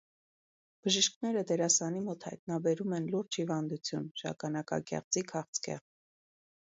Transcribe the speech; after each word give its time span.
Բժիշկները 0.87 1.43
դերասանի 1.51 2.01
մոտ 2.07 2.25
հայտնաբերում 2.29 2.97
են 3.01 3.05
լուրջ 3.17 3.39
հիվանդություն՝ 3.43 4.09
շագանակագեղձի 4.23 5.25
քաղցկեղ։ 5.35 5.85